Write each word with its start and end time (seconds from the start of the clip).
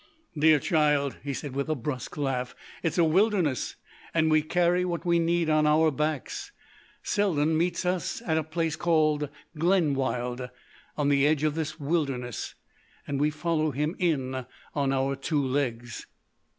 "Dear 0.35 0.57
child," 0.57 1.17
he 1.23 1.31
said 1.31 1.55
with 1.55 1.69
a 1.69 1.75
brusque 1.75 2.17
laugh, 2.17 2.55
"it's 2.81 2.97
a 2.97 3.03
wilderness 3.03 3.75
and 4.15 4.31
we 4.31 4.41
carry 4.41 4.83
what 4.83 5.05
we 5.05 5.19
need 5.19 5.47
on 5.47 5.67
our 5.67 5.91
backs. 5.91 6.51
Selden 7.03 7.55
meets 7.55 7.85
us 7.85 8.19
at 8.25 8.35
a 8.35 8.43
place 8.43 8.75
called 8.75 9.29
Glenwild, 9.59 10.49
on 10.97 11.09
the 11.09 11.27
edge 11.27 11.43
of 11.43 11.53
this 11.53 11.79
wilderness, 11.79 12.55
and 13.05 13.21
we 13.21 13.29
follow 13.29 13.69
him 13.69 13.95
in 13.99 14.47
on 14.73 14.91
our 14.91 15.15
two 15.15 15.45
legs." 15.45 16.07